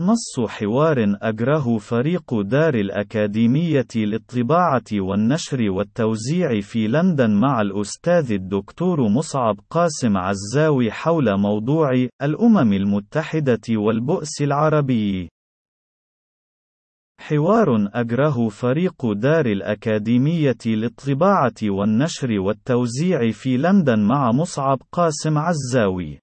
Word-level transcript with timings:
نص 0.00 0.40
حوار 0.48 1.16
أجره 1.22 1.78
فريق 1.78 2.40
دار 2.40 2.74
الأكاديمية 2.74 3.86
للطباعة 3.96 4.84
والنشر 4.92 5.70
والتوزيع 5.70 6.60
في 6.60 6.88
لندن 6.88 7.30
مع 7.30 7.60
الأستاذ 7.60 8.32
الدكتور 8.32 9.08
مصعب 9.08 9.56
قاسم 9.70 10.16
عزاوي 10.16 10.90
حول 10.90 11.38
موضوع 11.38 11.90
الأمم 12.22 12.72
المتحدة 12.72 13.60
والبؤس 13.70 14.42
العربي. 14.42 15.28
حوار 17.20 17.88
أجره 17.94 18.48
فريق 18.48 19.12
دار 19.12 19.46
الأكاديمية 19.46 20.62
للطباعة 20.66 21.54
والنشر 21.62 22.40
والتوزيع 22.40 23.30
في 23.30 23.56
لندن 23.56 23.98
مع 24.00 24.32
مصعب 24.32 24.78
قاسم 24.92 25.38
عزاوي. 25.38 26.21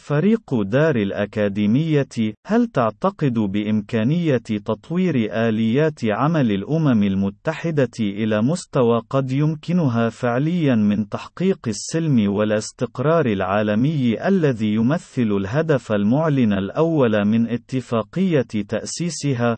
فريق 0.00 0.62
دار 0.62 0.96
الأكاديمية، 0.96 2.08
هل 2.46 2.66
تعتقد 2.66 3.38
بإمكانية 3.38 4.36
تطوير 4.36 5.14
آليات 5.48 6.00
عمل 6.04 6.52
الأمم 6.52 7.02
المتحدة 7.02 7.90
إلى 8.00 8.42
مستوى 8.42 9.00
قد 9.10 9.32
يمكنها 9.32 10.08
فعليًا 10.08 10.74
من 10.74 11.08
تحقيق 11.08 11.58
السلم 11.68 12.32
والاستقرار 12.32 13.26
العالمي 13.26 14.28
الذي 14.28 14.74
يمثل 14.74 15.36
الهدف 15.40 15.92
المعلن 15.92 16.52
الأول 16.52 17.24
من 17.24 17.48
اتفاقية 17.48 18.64
تأسيسها؟ 18.68 19.56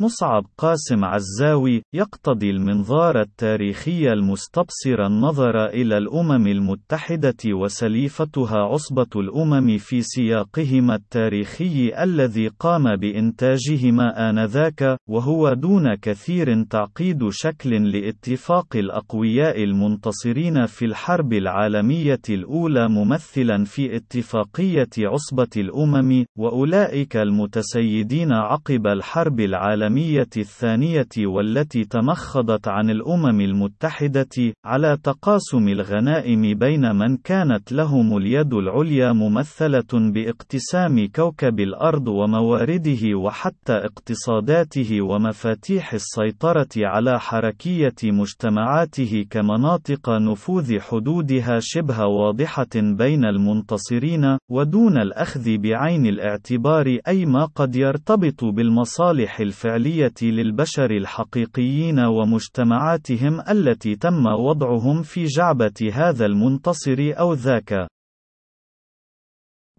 مصعب 0.00 0.46
قاسم 0.58 1.04
عزاوي 1.04 1.82
يقتضي 1.94 2.50
المنظار 2.50 3.20
التاريخي 3.20 4.12
المستبصر 4.12 5.06
النظر 5.06 5.66
إلى 5.66 5.98
الأمم 5.98 6.46
المتحدة 6.46 7.36
وسليفتها 7.46 8.58
عصبة 8.58 9.06
الأمم 9.16 9.78
في 9.78 10.02
سياقهما 10.02 10.94
التاريخي 10.94 11.92
الذي 12.02 12.48
قام 12.48 12.96
بإنتاجهما 12.96 14.30
آنذاك، 14.30 14.98
وهو 15.08 15.52
دون 15.52 15.94
كثير 15.94 16.62
تعقيد 16.62 17.28
شكل 17.30 17.90
لاتفاق 17.90 18.76
الأقوياء 18.76 19.62
المنتصرين 19.64 20.66
في 20.66 20.84
الحرب 20.84 21.32
العالمية 21.32 22.22
الأولى 22.30 22.88
ممثلا 22.88 23.64
في 23.64 23.96
اتفاقية 23.96 24.88
عصبة 24.98 25.50
الأمم، 25.56 26.24
وأولئك 26.38 27.16
المتسيدين 27.16 28.32
عقب 28.32 28.86
الحرب 28.86 29.40
العالمية 29.40 29.85
العالمية 29.86 30.28
الثانية 30.36 31.08
والتي 31.26 31.84
تمخضت 31.84 32.68
عن 32.68 32.90
الأمم 32.90 33.40
المتحدة، 33.40 34.54
على 34.64 34.96
تقاسم 35.02 35.68
الغنائم 35.68 36.58
بين 36.58 36.96
من 36.96 37.16
كانت 37.16 37.72
لهم 37.72 38.16
اليد 38.16 38.54
العليا 38.54 39.12
ممثلة 39.12 39.92
باقتسام 39.92 41.06
كوكب 41.06 41.60
الأرض 41.60 42.08
وموارده 42.08 43.14
وحتى 43.14 43.72
اقتصاداته 43.72 45.02
ومفاتيح 45.02 45.92
السيطرة 45.92 46.68
على 46.76 47.20
حركية 47.20 47.94
مجتمعاته 48.04 49.26
كمناطق 49.30 50.10
نفوذ 50.10 50.80
حدودها 50.80 51.58
شبه 51.60 52.06
واضحة 52.06 52.74
بين 52.74 53.24
المنتصرين، 53.24 54.38
ودون 54.50 54.98
الأخذ 54.98 55.58
بعين 55.58 56.06
الاعتبار 56.06 56.98
أي 57.08 57.26
ما 57.26 57.44
قد 57.44 57.76
يرتبط 57.76 58.44
بالمصالح 58.44 59.40
الفعلية. 59.40 59.75
الفعلية 59.76 60.14
للبشر 60.22 60.90
الحقيقيين 60.90 62.00
ومجتمعاتهم 62.00 63.40
التي 63.50 63.96
تم 63.96 64.26
وضعهم 64.26 65.02
في 65.02 65.24
جعبة 65.24 65.90
هذا 65.92 66.26
المنتصر 66.26 67.12
أو 67.18 67.32
ذاك. 67.32 67.95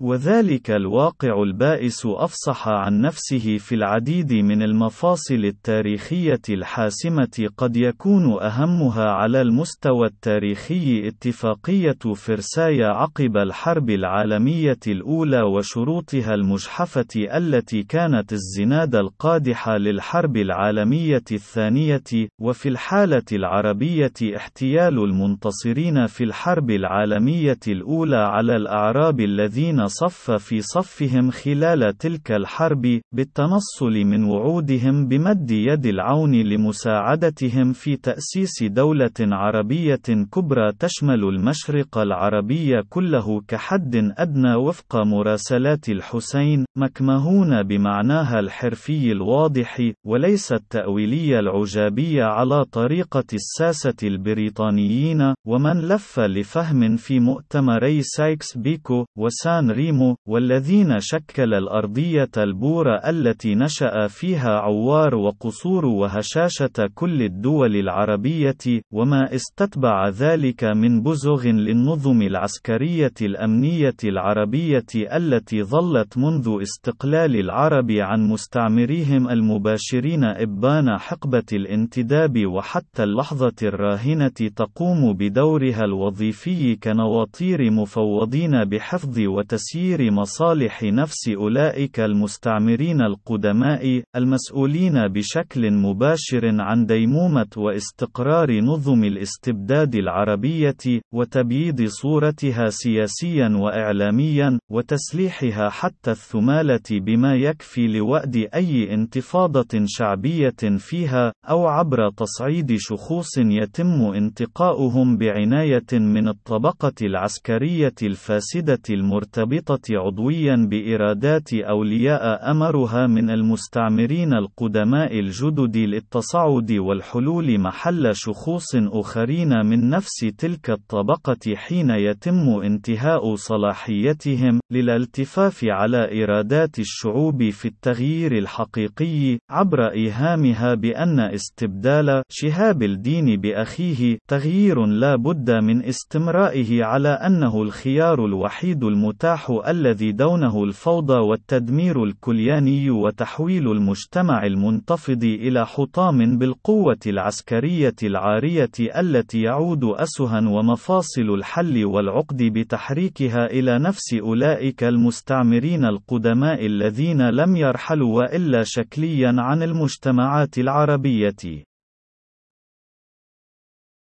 وذلك 0.01 0.71
الواقع 0.71 1.43
البائس 1.43 2.05
أفصح 2.05 2.67
عن 2.67 3.01
نفسه 3.01 3.57
في 3.57 3.75
العديد 3.75 4.33
من 4.33 4.63
المفاصل 4.63 5.45
التاريخية 5.45 6.41
الحاسمة 6.49 7.49
قد 7.57 7.77
يكون 7.77 8.41
أهمها 8.41 9.05
على 9.05 9.41
المستوى 9.41 10.07
التاريخي 10.07 11.07
اتفاقية 11.07 12.13
فرساي 12.15 12.83
عقب 12.83 13.37
الحرب 13.37 13.89
العالمية 13.89 14.79
الأولى 14.87 15.41
وشروطها 15.41 16.33
المجحفة 16.33 17.07
التي 17.15 17.83
كانت 17.83 18.33
الزناد 18.33 18.95
القادح 18.95 19.69
للحرب 19.69 20.37
العالمية 20.37 21.23
الثانية، 21.31 22.03
وفي 22.41 22.69
الحالة 22.69 23.25
العربية 23.31 24.13
احتيال 24.35 25.03
المنتصرين 25.03 26.07
في 26.07 26.23
الحرب 26.23 26.71
العالمية 26.71 27.59
الأولى 27.67 28.17
على 28.17 28.55
الأعراب 28.55 29.19
الذين 29.19 29.86
صف 29.87 30.31
في 30.31 30.61
صفهم 30.61 31.31
خلال 31.31 31.97
تلك 31.97 32.31
الحرب، 32.31 33.01
بالتنصل 33.11 33.91
من 34.05 34.23
وعودهم 34.23 35.07
بمد 35.07 35.51
يد 35.51 35.85
العون 35.85 36.35
لمساعدتهم 36.35 37.73
في 37.73 37.95
تأسيس 37.95 38.63
دولة 38.63 39.11
عربية 39.19 40.01
كبرى 40.31 40.71
تشمل 40.79 41.23
المشرق 41.23 41.97
العربي 41.97 42.83
كله 42.89 43.41
كحد 43.47 43.95
أدنى 44.17 44.55
وفق 44.55 44.95
مراسلات 44.95 45.89
الحسين، 45.89 46.65
مكمهون 46.77 47.63
بمعناها 47.63 48.39
الحرفي 48.39 49.11
الواضح، 49.11 49.91
وليس 50.05 50.51
التأويلي 50.51 51.39
العجابي 51.39 52.21
على 52.21 52.65
طريقة 52.65 53.23
الساسة 53.33 53.95
البريطانيين، 54.03 55.33
ومن 55.47 55.81
لف 55.81 56.19
لفهم 56.19 56.95
في 56.95 57.19
مؤتمري 57.19 58.01
سايكس 58.01 58.57
بيكو، 58.57 59.05
وسان 59.17 59.71
ريمو، 59.77 60.15
والذين 60.27 60.99
شكل 60.99 61.53
الأرضية 61.53 62.31
البورة 62.37 62.95
التي 63.09 63.55
نشأ 63.55 64.07
فيها 64.07 64.49
عوار 64.49 65.15
وقصور 65.15 65.85
وهشاشة 65.85 66.89
كل 66.95 67.21
الدول 67.21 67.75
العربية، 67.75 68.81
وما 68.93 69.35
استتبع 69.35 70.09
ذلك 70.09 70.63
من 70.63 71.03
بزغ 71.03 71.47
للنظم 71.47 72.21
العسكرية 72.21 73.13
الأمنية 73.21 73.95
العربية 74.03 74.85
التي 74.95 75.63
ظلت 75.63 76.17
منذ 76.17 76.57
استقلال 76.61 77.35
العرب 77.35 77.91
عن 77.91 78.27
مستعمريهم 78.27 79.29
المباشرين 79.29 80.23
إبان 80.23 80.97
حقبة 80.97 81.43
الانتداب 81.53 82.45
وحتى 82.45 83.03
اللحظة 83.03 83.55
الراهنة 83.63 84.37
تقوم 84.55 85.13
بدورها 85.13 85.83
الوظيفي 85.83 86.75
كنواطير 86.75 87.71
مفوضين 87.71 88.63
بحفظ 88.65 89.19
وتسيير 89.19 89.66
تسيير 89.67 90.11
مصالح 90.11 90.83
نفس 90.83 91.29
أولئك 91.29 91.99
المستعمرين 91.99 93.01
القدماء، 93.01 94.01
المسؤولين 94.15 95.07
بشكل 95.07 95.71
مباشر 95.71 96.61
عن 96.61 96.85
ديمومة 96.85 97.47
واستقرار 97.57 98.61
نظم 98.61 99.03
الاستبداد 99.03 99.95
العربية، 99.95 101.01
وتبييض 101.13 101.85
صورتها 101.85 102.69
سياسيا 102.69 103.49
وإعلاميا، 103.49 104.59
وتسليحها 104.71 105.69
حتى 105.69 106.11
الثمالة 106.11 106.89
بما 106.91 107.35
يكفي 107.35 107.87
لوأد 107.87 108.35
أي 108.55 108.93
انتفاضة 108.93 109.85
شعبية 109.85 110.77
فيها، 110.77 111.33
أو 111.49 111.67
عبر 111.67 112.09
تصعيد 112.17 112.75
شخوص 112.77 113.37
يتم 113.37 114.01
انتقاؤهم 114.15 115.17
بعناية 115.17 115.91
من 115.93 116.27
الطبقة 116.27 116.93
العسكرية 117.01 117.95
الفاسدة 118.03 118.81
المرتبطة 118.89 119.56
المرتبطة 119.57 119.97
عضويا 119.97 120.67
بإرادات 120.69 121.53
أولياء 121.53 122.51
أمرها 122.51 123.07
من 123.07 123.29
المستعمرين 123.29 124.33
القدماء 124.33 125.19
الجدد 125.19 125.77
للتصعد 125.77 126.71
والحلول 126.71 127.59
محل 127.59 128.11
شخوص 128.13 128.75
أخرين 128.75 129.65
من 129.65 129.89
نفس 129.89 130.17
تلك 130.37 130.69
الطبقة 130.69 131.55
حين 131.55 131.89
يتم 131.89 132.61
انتهاء 132.63 133.35
صلاحيتهم 133.35 134.59
للالتفاف 134.71 135.65
على 135.65 136.23
إرادات 136.23 136.79
الشعوب 136.79 137.49
في 137.49 137.67
التغيير 137.67 138.37
الحقيقي 138.37 139.39
عبر 139.49 139.91
إيهامها 139.91 140.73
بأن 140.73 141.19
استبدال 141.19 142.23
شهاب 142.29 142.83
الدين 142.83 143.41
بأخيه 143.41 144.17
تغيير 144.27 144.85
لا 144.85 145.15
بد 145.15 145.51
من 145.51 145.83
استمرائه 145.83 146.83
على 146.83 147.09
أنه 147.09 147.61
الخيار 147.61 148.25
الوحيد 148.25 148.83
المتاح 148.83 149.36
الذي 149.67 150.11
دونه 150.11 150.63
الفوضى 150.63 151.13
والتدمير 151.13 152.03
الكلياني 152.03 152.89
وتحويل 152.89 153.71
المجتمع 153.71 154.45
المنتفض 154.45 155.23
إلى 155.23 155.65
حطام 155.65 156.37
بالقوة 156.37 156.97
العسكرية 157.07 157.95
العارية 158.03 158.71
التي 158.79 159.41
يعود 159.41 159.83
أسها 159.83 160.49
ومفاصل 160.49 161.29
الحل 161.33 161.85
والعقد 161.85 162.37
بتحريكها 162.37 163.45
إلى 163.45 163.79
نفس 163.79 164.13
أولئك 164.13 164.83
المستعمرين 164.83 165.85
القدماء 165.85 166.65
الذين 166.65 167.29
لم 167.29 167.55
يرحلوا 167.55 168.17
وإلا 168.17 168.63
شكليا 168.65 169.35
عن 169.37 169.63
المجتمعات 169.63 170.57
العربية. 170.57 171.67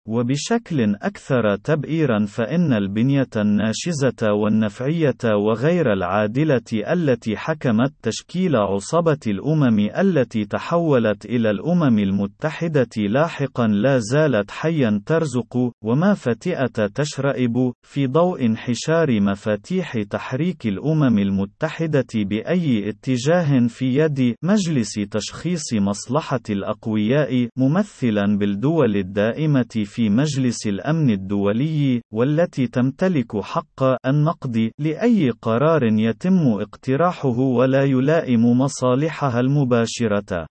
وبشكل 0.07 0.95
أكثر 1.01 1.55
تبئيرا 1.55 2.25
فإن 2.25 2.73
البنية 2.73 3.29
الناشزة 3.35 4.33
والنفعية 4.33 5.17
وغير 5.25 5.93
العادلة 5.93 6.61
التي 6.73 7.37
حكمت 7.37 7.93
تشكيل 8.01 8.55
عصبة 8.55 9.19
الأمم 9.27 9.79
التي 9.79 10.45
تحولت 10.45 11.25
إلى 11.25 11.49
الأمم 11.49 11.99
المتحدة 11.99 12.89
لاحقا 12.97 13.67
لا 13.67 13.99
زالت 13.99 14.51
حيا 14.51 15.01
ترزق 15.05 15.71
وما 15.83 16.13
فتئة 16.13 16.87
تشرئب 16.95 17.73
في 17.83 18.07
ضوء 18.07 18.45
انحشار 18.45 19.21
مفاتيح 19.21 20.03
تحريك 20.03 20.67
الأمم 20.67 21.19
المتحدة 21.19 22.07
بأي 22.15 22.89
اتجاه 22.89 23.67
في 23.67 23.85
يد 23.85 24.35
مجلس 24.43 24.93
تشخيص 25.11 25.73
مصلحة 25.73 26.41
الأقوياء 26.49 27.47
ممثلا 27.57 28.37
بالدول 28.37 28.95
الدائمة 28.95 29.65
في 29.85 29.94
مجلس 29.99 30.67
الأمن 30.67 31.09
الدولي 31.09 32.01
والتي 32.13 32.67
تمتلك 32.67 33.37
حق 33.41 33.83
النقد 34.07 34.71
لأي 34.79 35.29
قرار 35.29 35.83
يتم 35.83 36.47
اقتراحه 36.61 37.39
ولا 37.39 37.83
يلائم 37.83 38.45
مصالحها 38.45 39.39
المباشرة. 39.39 40.47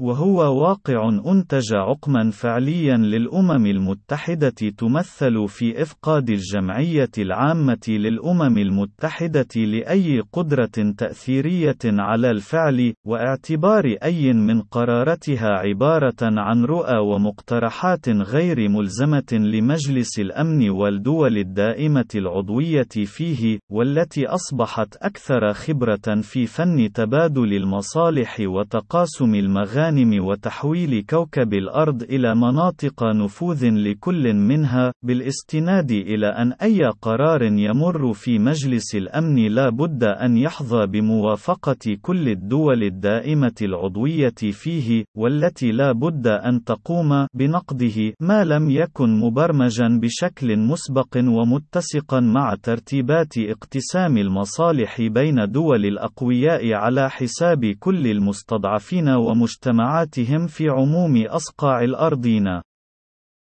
وهو 0.00 0.62
واقع 0.62 1.08
أنتج 1.26 1.74
عقما 1.74 2.30
فعليا 2.30 2.96
للأمم 2.96 3.66
المتحدة 3.66 4.54
تمثل 4.78 5.48
في 5.48 5.82
إفقاد 5.82 6.30
الجمعية 6.30 7.10
العامة 7.18 7.80
للأمم 7.88 8.58
المتحدة 8.58 9.56
لأي 9.56 10.22
قدرة 10.32 10.92
تأثيرية 10.98 11.78
على 11.84 12.30
الفعل، 12.30 12.94
واعتبار 13.06 13.96
أي 14.02 14.32
من 14.32 14.60
قراراتها 14.60 15.48
عبارة 15.48 16.16
عن 16.22 16.64
رؤى 16.64 16.98
ومقترحات 16.98 18.08
غير 18.08 18.68
ملزمة 18.68 19.32
لمجلس 19.32 20.18
الأمن 20.18 20.70
والدول 20.70 21.38
الدائمة 21.38 22.08
العضوية 22.14 22.88
فيه، 23.04 23.58
والتي 23.70 24.26
أصبحت 24.26 24.96
أكثر 24.96 25.52
خبرة 25.52 26.20
في 26.22 26.46
فن 26.46 26.92
تبادل 26.92 27.54
المصالح 27.54 28.36
وتقاسم 28.40 29.34
المغانم 29.34 29.85
المغانم 29.86 30.26
وتحويل 30.26 31.04
كوكب 31.10 31.54
الأرض 31.54 32.02
إلى 32.02 32.34
مناطق 32.34 33.04
نفوذ 33.04 33.64
لكل 33.70 34.34
منها، 34.34 34.92
بالاستناد 35.02 35.90
إلى 35.90 36.26
أن 36.26 36.52
أي 36.52 36.84
قرار 37.02 37.42
يمر 37.42 38.12
في 38.12 38.38
مجلس 38.38 38.94
الأمن 38.94 39.46
لا 39.46 39.68
بد 39.68 40.04
أن 40.04 40.36
يحظى 40.36 40.86
بموافقة 40.86 41.96
كل 42.02 42.28
الدول 42.28 42.82
الدائمة 42.82 43.54
العضوية 43.62 44.34
فيه، 44.52 45.04
والتي 45.16 45.72
لا 45.72 45.92
بد 45.92 46.26
أن 46.26 46.64
تقوم 46.64 47.26
بنقده 47.34 48.14
ما 48.20 48.44
لم 48.44 48.70
يكن 48.70 49.20
مبرمجا 49.20 50.00
بشكل 50.02 50.56
مسبق 50.58 51.16
ومتسقا 51.16 52.20
مع 52.20 52.54
ترتيبات 52.62 53.38
اقتسام 53.38 54.16
المصالح 54.18 55.00
بين 55.00 55.50
دول 55.50 55.84
الأقوياء 55.86 56.72
على 56.72 57.10
حساب 57.10 57.64
كل 57.80 58.06
المستضعفين 58.06 59.08
ومجتمعاتهم. 59.08 59.75
مجتمعاتهم 59.76 60.46
في 60.46 60.68
عموم 60.68 61.26
أصقاع 61.26 61.80
الأرضين. 61.80 62.60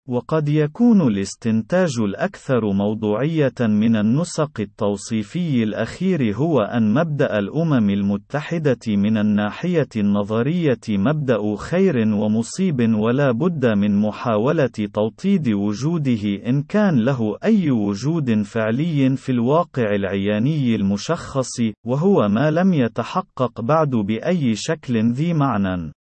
وقد 0.08 0.50
يكون 0.50 1.02
الاستنتاج 1.02 2.00
الأكثر 2.00 2.74
موضوعية 2.74 3.54
من 3.60 3.96
النسق 3.96 4.60
التوصيفي 4.60 5.64
الأخير 5.64 6.36
هو 6.36 6.60
أن 6.60 6.94
مبدأ 6.94 7.40
الأمم 7.40 7.90
المتحدة 7.90 8.80
من 8.88 9.18
الناحية 9.18 9.88
النظرية 9.96 10.80
مبدأ 10.90 11.56
خير 11.56 11.98
ومصيب 11.98 12.96
ولا 12.96 13.32
بد 13.32 13.66
من 13.66 13.96
محاولة 13.96 14.88
توطيد 14.94 15.50
وجوده 15.50 16.24
إن 16.48 16.64
كان 16.64 17.00
له 17.00 17.38
أي 17.44 17.72
وجود 17.72 18.42
فعلي 18.42 19.16
في 19.16 19.32
الواقع 19.32 19.96
العياني 19.96 20.76
المشخص، 20.76 21.62
وهو 21.86 22.28
ما 22.28 22.52
لم 22.52 22.74
يتحقق 22.74 23.62
بعد 23.62 23.90
بأي 23.90 24.56
شكل 24.56 25.12
ذي 25.12 25.34
معنى. 25.34 25.92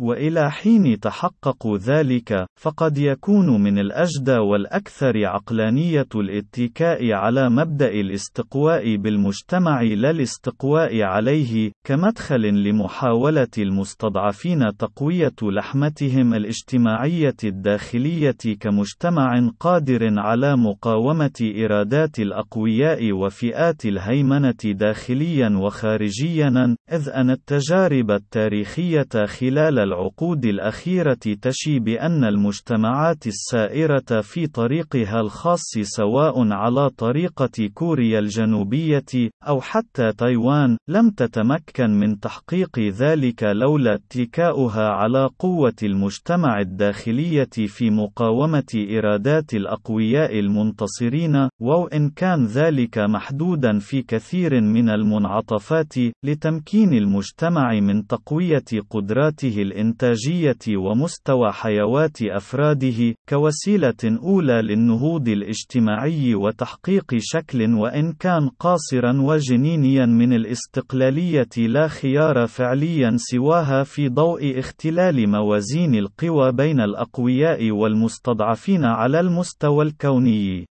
وإلى 0.00 0.50
حين 0.50 1.00
تحقق 1.00 1.76
ذلك، 1.76 2.46
فقد 2.60 2.98
يكون 2.98 3.62
من 3.62 3.78
الأجدى 3.78 4.36
والأكثر 4.38 5.26
عقلانية 5.26 6.08
الاتكاء 6.14 7.12
على 7.12 7.50
مبدأ 7.50 7.88
الاستقواء 7.88 8.96
بالمجتمع 8.96 9.82
لا 9.82 10.10
الاستقواء 10.10 11.02
عليه، 11.02 11.72
كمدخل 11.86 12.40
لمحاولة 12.40 13.48
المستضعفين 13.58 14.76
تقوية 14.76 15.34
لحمتهم 15.42 16.34
الاجتماعية 16.34 17.36
الداخلية 17.44 18.56
كمجتمع 18.60 19.48
قادر 19.60 20.18
على 20.18 20.56
مقاومة 20.56 21.52
إرادات 21.64 22.18
الأقوياء 22.18 23.12
وفئات 23.12 23.86
الهيمنة 23.86 24.54
داخليا 24.64 25.48
وخارجيا، 25.56 26.76
إذ 26.92 27.08
أن 27.08 27.30
التجارب 27.30 28.10
التاريخية 28.10 29.26
خلال 29.26 29.83
العقود 29.84 30.44
الأخيرة 30.44 31.18
تشي 31.42 31.78
بأن 31.78 32.24
المجتمعات 32.24 33.26
السائرة 33.26 34.20
في 34.22 34.46
طريقها 34.46 35.20
الخاص 35.20 35.64
سواء 35.82 36.52
على 36.52 36.90
طريقة 36.90 37.68
كوريا 37.74 38.18
الجنوبية 38.18 39.30
أو 39.48 39.60
حتى 39.60 40.12
تايوان 40.12 40.76
لم 40.88 41.10
تتمكن 41.10 41.90
من 41.90 42.20
تحقيق 42.20 42.78
ذلك 42.78 43.42
لولا 43.42 43.94
اتكاؤها 43.94 44.88
على 44.88 45.28
قوة 45.38 45.74
المجتمع 45.82 46.60
الداخلية 46.60 47.48
في 47.66 47.90
مقاومة 47.90 48.86
إرادات 48.98 49.54
الأقوياء 49.54 50.38
المنتصرين 50.38 51.48
وإن 51.60 52.10
كان 52.10 52.46
ذلك 52.46 52.98
محدودا 52.98 53.78
في 53.78 54.02
كثير 54.02 54.60
من 54.60 54.88
المنعطفات 54.90 55.94
لتمكين 56.24 56.94
المجتمع 56.94 57.80
من 57.80 58.06
تقوية 58.06 58.64
قدراته 58.90 59.62
الإنتاجية 59.74 60.76
ومستوى 60.76 61.52
حيوات 61.52 62.22
أفراده، 62.22 63.14
كوسيلة 63.28 64.18
أولى 64.22 64.62
للنهوض 64.62 65.28
الاجتماعي 65.28 66.34
وتحقيق 66.34 67.14
شكل 67.18 67.74
وإن 67.74 68.12
كان 68.12 68.48
قاصرا 68.48 69.20
وجنينيا 69.20 70.06
من 70.06 70.32
الاستقلالية 70.32 71.48
لا 71.58 71.88
خيار 71.88 72.46
فعليا 72.46 73.16
سواها 73.16 73.84
في 73.84 74.08
ضوء 74.08 74.58
اختلال 74.58 75.30
موازين 75.30 75.94
القوى 75.94 76.52
بين 76.52 76.80
الأقوياء 76.80 77.70
والمستضعفين 77.70 78.84
على 78.84 79.20
المستوى 79.20 79.84
الكوني. 79.84 80.66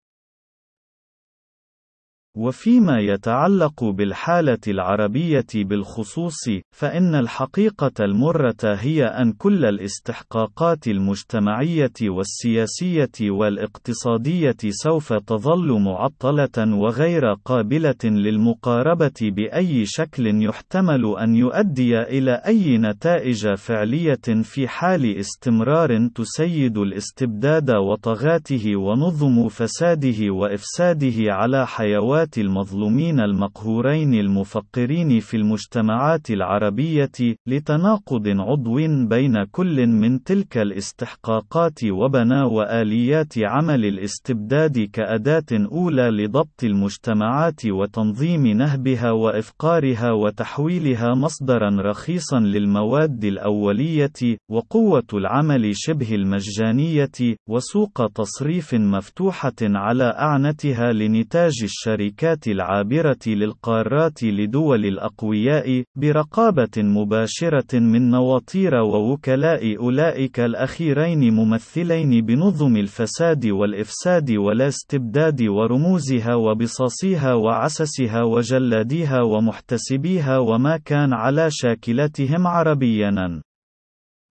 وفيما 2.36 3.00
يتعلق 3.00 3.84
بالحالة 3.84 4.58
العربية 4.68 5.46
بالخصوص، 5.54 6.48
فإن 6.72 7.14
الحقيقة 7.14 8.04
المرة 8.04 8.56
هي 8.64 9.04
أن 9.04 9.32
كل 9.32 9.64
الاستحقاقات 9.64 10.88
المجتمعية 10.88 11.92
والسياسية 12.02 13.30
والاقتصادية 13.30 14.56
سوف 14.68 15.12
تظل 15.12 15.80
معطلة 15.80 16.76
وغير 16.76 17.32
قابلة 17.44 17.94
للمقاربة 18.04 19.12
بأي 19.22 19.84
شكل 19.86 20.42
يحتمل 20.44 21.16
أن 21.18 21.34
يؤدي 21.34 22.00
إلى 22.00 22.42
أي 22.46 22.78
نتائج 22.78 23.54
فعلية 23.54 24.42
في 24.42 24.68
حال 24.68 25.18
استمرار 25.18 26.08
تسيد 26.14 26.78
الاستبداد 26.78 27.70
وطغاته 27.70 28.76
ونظم 28.76 29.48
فساده 29.48 30.30
وإفساده 30.30 31.32
على 31.32 31.66
حيوات 31.66 32.27
المظلومين 32.38 33.20
المقهورين 33.20 34.14
المفقرين 34.14 35.20
في 35.20 35.36
المجتمعات 35.36 36.30
العربية، 36.30 37.10
لتناقض 37.46 38.28
عضو 38.28 38.76
بين 39.08 39.44
كل 39.44 39.86
من 39.86 40.22
تلك 40.22 40.58
الاستحقاقات 40.58 41.84
وبنى 41.84 42.42
وآليات 42.42 43.32
عمل 43.38 43.84
الاستبداد 43.84 44.78
كأداة 44.92 45.68
أولى 45.72 46.10
لضبط 46.10 46.64
المجتمعات 46.64 47.66
وتنظيم 47.66 48.46
نهبها 48.46 49.10
وإفقارها 49.10 50.12
وتحويلها 50.12 51.14
مصدرا 51.14 51.70
رخيصا 51.90 52.40
للمواد 52.40 53.24
الأولية، 53.24 54.38
وقوة 54.50 55.06
العمل 55.14 55.72
شبه 55.74 56.14
المجانية، 56.14 57.36
وسوق 57.48 58.06
تصريف 58.06 58.74
مفتوحة 58.74 59.52
على 59.62 60.04
أعنتها 60.04 60.92
لنتاج 60.92 61.52
الشركات 61.62 62.07
الشركات 62.08 62.48
العابرة 62.48 63.18
للقارات 63.26 64.22
لدول 64.22 64.86
الأقوياء، 64.86 65.84
برقابة 65.96 66.76
مباشرة 66.76 67.78
من 67.78 68.10
نواطير 68.10 68.74
ووكلاء 68.74 69.76
أولئك 69.76 70.40
الأخيرين 70.40 71.34
ممثلين 71.34 72.24
بنظم 72.24 72.76
الفساد 72.76 73.46
والإفساد 73.46 74.30
ولا 74.30 74.68
استبداد 74.68 75.42
ورموزها 75.42 76.34
وبصاصيها 76.34 77.34
وعسسها 77.34 78.22
وجلاديها 78.22 79.22
ومحتسبيها 79.22 80.38
وما 80.38 80.76
كان 80.76 81.12
على 81.12 81.48
شاكلتهم 81.50 82.46
عربياً. 82.46 83.42